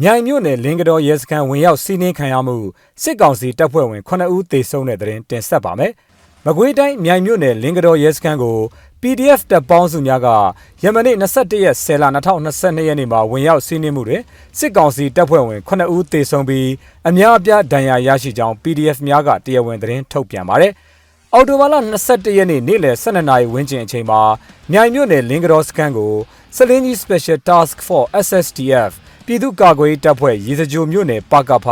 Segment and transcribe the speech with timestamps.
[0.00, 2.56] မြိုင်မြို့နယ်လင်းကတော်ရဲစခန်းဝင်ရောက်စီးနင်းခံရမှု
[3.02, 5.92] စစ်ကောင်စီတပ်ဖွဲ့ဝင်9ဦးသေဆုံးတဲ့တဲ့ရင်တင်ဆက်ပါမယ်။
[6.46, 8.58] မကွေးတိုင်းမြိုင်မြို့နယ်လင်းကတော်ရဲစခန်းကို
[9.02, 10.28] PDF တပ်ပေါင်းစုများက
[10.82, 14.22] ယမနေ့21ရက်10လ2022ရက်နေ့မှာဝင်ရောက်စီးနင်းမှုတွင်
[14.58, 16.68] စစ်ကောင်စီတပ်ဖွဲ့ဝင်9ဦးသေဆုံးပြီး
[17.08, 20.72] အများအပြားဒဏ်ရာရရှိကြောင်း PDF များကတရားဝင်သတင်းထုတ်ပြန်ပါတယ်။
[21.34, 21.74] အော်တိုဘာလ
[22.06, 24.20] 22ရက်နေ့နေ့လယ်12နာရီဝန်းကျင်အချိန်မှာ
[24.72, 26.12] မြိုင်မြို့နယ်လင်းကတော်စခန်းကို
[26.56, 28.92] စလင်းကြီး Special Task Force SSTF
[29.26, 31.68] ပြည်သူ့ကာကွယ်ရေးတပ်ဖွဲ့ရေစကြိုမြို့နယ်ပကဖ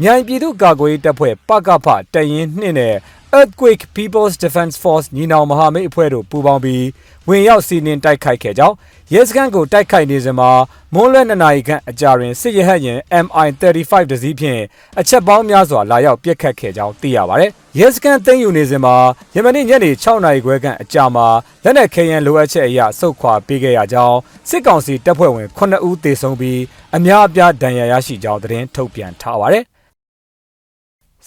[0.00, 2.94] မြိုင်ပြည်သူ့ကာကွယ်ရေးတပ်ဖွဲ့ပကဖတရင်နှင့်နဲ့
[3.38, 6.84] Earthquake People's Defense Force ညီနောင်မဟာမိတ်အဖွဲ့တို့ပူးပေါင်းပြီး
[7.28, 8.76] ဝင်ရောက်စီးနင်းတိုက်ခိုက်ခဲ့ကြောင်း
[9.12, 10.50] ရဲစခန်းကိုတိုက်ခိုက်နေစဉ်မှာ
[10.94, 14.60] မွန်းလွဲ2နာရီခန့်အကြာတွင်စစ်ရဟတ်ယာဉ် MI-35 တစည်းဖြင့်
[15.00, 18.94] အချက်ပေါင်းများစွာလာရောက်ပစ်ခတ်ခဲ့ကြောင်းသိရပါတယ်။ရဲစခန်းသိမ်းယူနေစဉ်မှာ
[19.34, 21.26] ယမနေ့ညနေ6နာရီခွဲခန့်အကြာမှာ
[21.64, 24.18] လက်နက်ခဲယမ်းလိုအပ်ချက်အရစုခွာပေးခဲ့ရကြောင်း
[24.48, 26.60] စစ်ကောင်စီတပ်ဖွဲ့ဝင်9ဦးသေဆုံးပြီး
[26.96, 29.64] အများအပြားဒဏ်ရာရရှိကြောင်းသတင်းထုတ်ပြန်ထားပါတယ်။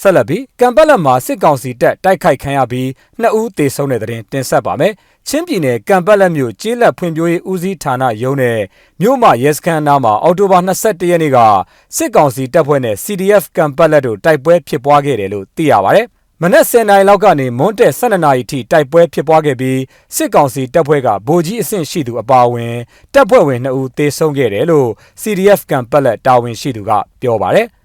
[0.00, 2.88] ဆက်လက်ပြီးကံပက်လက်မှာစစ်ကောင်စီတပ်တိုက်ခိုက်ခံရပြီး
[3.20, 4.92] နှစ်ဦးသေဆုံးတဲ့တဲ့ရင်တင်ဆက်ပါမယ်။
[5.28, 8.58] ချင်းပြည်နယ်ကံပက်လက်မြို့ကျေးလက်ဖွံ့ဖြိုးရေးဦးစီးဌာနရုံးနဲ့
[9.00, 11.38] မြို့မရဲစခန်းနားမှာအော်တိုဘာ22ရက်နေ့က
[11.96, 16.02] စစ်ကောင်စီတပ်ဖွဲ့နဲ့ CDF ကံပက်လက်တို့တိုက်ပွဲဖြစ်ပွားခဲ့တယ်လို့သိရပါဗျ။
[16.42, 19.80] မနက်10:00နာရီလောက်ကနေမွန်းတက်12:00နာရီထိတိုက်ပွဲဖြစ်ပွားခဲ့ပြီး
[20.16, 22.74] စစ်ကောင်စီတပ်ဖွဲ့ကဗိုလ်ကြီးအဆင့်ရှိသူအပါအဝင်
[23.14, 24.88] တပ်ဖွဲ့ဝင်2ဦးသေဆုံးခဲ့တယ်လို့
[25.22, 26.90] CDF ကံပက်လက်တာဝန်ရှိသူက
[27.22, 27.68] ပြောပါတယ်။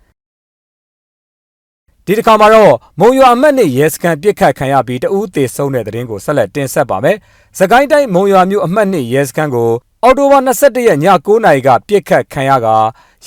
[2.12, 7.18] ဒီတစ်ခါမှာတော့မုံရွာအမှတ်နဲ့ရဲစခန်းပြစ်ခတ်ခံရပြီးတဦးသေဆုံးတဲ့တဲ့ရင်ကိုဆက်လက်တင်ဆက်ပါမယ်။
[7.60, 9.70] စကိုင်းတိုင်းမုံရွာမြို့အမှတ်နဲ့ရဲစခန်းကို
[10.04, 12.68] အော်တိုဘာ22ရက်ည9:00နာရီကပြစ်ခတ်ခံရက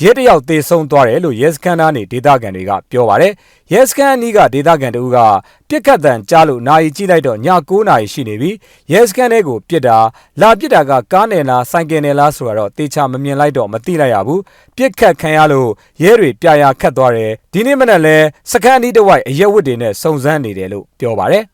[0.01, 3.33] ရဲတယောက်သေဆုံးသွားတယ်လို့ရဲစခန်းသားနေဒေသခံတွေကပြောပါတယ်။
[3.73, 5.19] ရဲစခန်းအနီးကဒေသခံတဦးက
[5.69, 8.51] ပြစ်ခတ်တံကြားလို့နာရီကြည့်လိုက်တော့ည9:00နာရီရှိနေပြီ။
[8.93, 9.99] ရဲစခန်းထဲကိုပြစ်တာ
[10.41, 14.41] လာပြစ်တာကကားနယ်လားဆိုင်ကယ်နယ်လားဆိုတော့တေချာမမြင်လိုက်တော့မသိလိုက်ရဘူး။
[14.77, 15.71] ပြစ်ခတ်ခံရလို့
[16.03, 18.17] ရဲတွေပြာရာခတ်သွားတယ်။ဒီနေ့မနက်လဲ
[18.51, 21.45] စခန်းအနီးတစ်ဝိုက်အရက်ဝတ်တွေနဲ့စုံစမ်းနေတယ်လို့ပြောပါတယ်။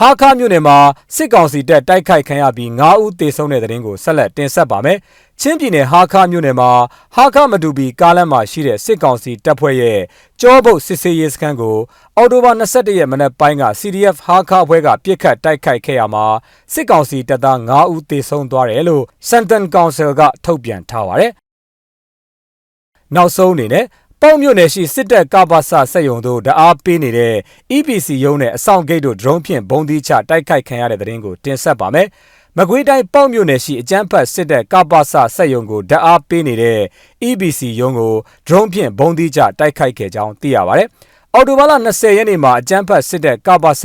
[0.00, 0.78] ဟာခမြို့နယ်မှာ
[1.14, 4.98] စစ်ကောင်စီတပ်တိုက်ခိုက်ခံရပြီး9ဦးသေဆုံးတဲ့တဲ့ရင်ကိုဆက်လက်တင်ဆက်ပါမယ်။
[5.40, 6.70] ချင်းပြည်နယ်ဟာခမြို့နယ်မှာ
[7.14, 10.00] ဟာခမတူပီကားလမ်းမှာရှိတဲ့စစ်ကောင်စီတပ်ဖွဲ့ရဲ့
[10.40, 11.76] ကြောဘုတ်စစ်စေးရေးစခန်းကို
[12.16, 16.24] အော်တိုဘာ22ရက်မနက်ပိုင်းက CDF ဟာခအဖွဲ့ကပြစ်ခတ်တိုက်ခိုက်ခဲ့ရမှာ
[16.72, 21.32] စစ်ကောင်စီတပ်သား9ဦးသေဆုံးသွားတယ်လို့ Santan Council ကထုတ်ပြန်ထားပါတယ်။
[23.14, 23.84] နောက်ဆုံးအနေနဲ့
[24.22, 27.34] ပေါက်မြို့နယ်ရှိစစ်တပ်ကပ္ပစစက်ယုံတို့တအားပေးနေတဲ့
[27.76, 32.06] EPC ရုံးနဲ့အဆောင်ဂိတ်တို့ drone ဖြင့်ဘုံသီးချတိုက်ခိုက်ခံရတဲ့တဲ့ရင်ကိုတင်ဆက်ပါမယ်။
[32.56, 36.80] မကွေးတိုင်းပေါက်မြို့နယ်ရှိအကြမ်းဖက်စစ်တပ်ကပ္ပစစက်ယုံကိုတအားပေးနေတဲ့
[37.28, 38.14] EPC ရုံးကို
[38.46, 40.84] drone ဖြင့်ဘုံသီးချတိုက်ခိုက်ခဲ့ကြောင်းသိရပါဗျ။
[41.34, 43.84] အော်တိုဘာလ20ရက်နေ့မှာအကြမ်းဖက်စစ်တပ်ကပ္ပစ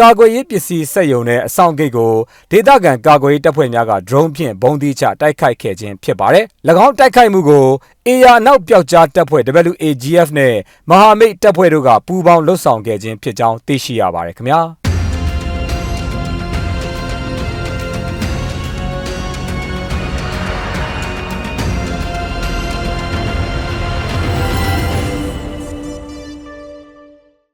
[0.00, 2.12] ကာကွယ်ရေးပစ္စည်းစက်ယုံနဲ့အဆောင်ဂိတ်ကို
[2.50, 6.44] ဒေသခံကာကွယ်ရေးတပ်ဖွဲ့များက drone ဖြင့်ဘုံသီးချတိုက်ခိုက်ခဲ့ခြင်းဖြစ်ပါတယ်။၎
[6.84, 7.66] င်းတိုက်ခိုက်မှုကို
[8.06, 9.42] အေယာနောက်ပျောက်ကြားတပ်ဖွဲ့
[9.72, 10.54] WAGF နဲ့
[10.90, 14.60] မဟာမိတ်တပ်ဖွဲ့တို့ကပူးပေါင်းလှုပ်ဆောင်ခဲ့ခြင်းဖြစ်ကြောင်းသိရှိရပါတယ်ခင်ဗျာ။